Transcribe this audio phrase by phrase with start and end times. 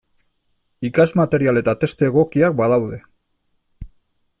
[0.89, 3.03] Ikasmaterial eta testu egokiak badaude.